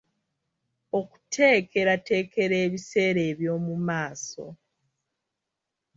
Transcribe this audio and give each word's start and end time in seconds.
Okuteekerateekera 0.99 2.55
ebiseera 2.65 3.21
eby’omu 3.31 3.73
maaso. 3.87 4.45